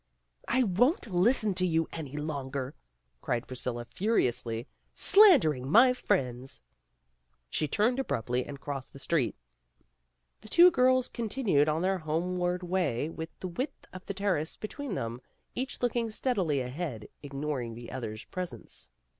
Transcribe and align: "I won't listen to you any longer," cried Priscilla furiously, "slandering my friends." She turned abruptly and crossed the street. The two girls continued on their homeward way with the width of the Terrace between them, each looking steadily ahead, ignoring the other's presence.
"I 0.47 0.63
won't 0.63 1.11
listen 1.11 1.53
to 1.53 1.65
you 1.67 1.87
any 1.93 2.17
longer," 2.17 2.73
cried 3.21 3.45
Priscilla 3.45 3.85
furiously, 3.85 4.67
"slandering 4.95 5.69
my 5.69 5.93
friends." 5.93 6.63
She 7.51 7.67
turned 7.67 7.99
abruptly 7.99 8.43
and 8.43 8.59
crossed 8.59 8.93
the 8.93 8.97
street. 8.97 9.35
The 10.39 10.49
two 10.49 10.71
girls 10.71 11.07
continued 11.07 11.69
on 11.69 11.83
their 11.83 11.99
homeward 11.99 12.63
way 12.63 13.09
with 13.09 13.29
the 13.41 13.47
width 13.47 13.85
of 13.93 14.03
the 14.07 14.15
Terrace 14.15 14.55
between 14.57 14.95
them, 14.95 15.21
each 15.53 15.83
looking 15.83 16.09
steadily 16.09 16.61
ahead, 16.61 17.07
ignoring 17.21 17.75
the 17.75 17.91
other's 17.91 18.25
presence. 18.25 18.89